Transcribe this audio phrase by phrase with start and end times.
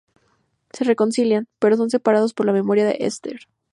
[0.73, 3.41] Se reconcilian, pero son separados por la memoria de Esther.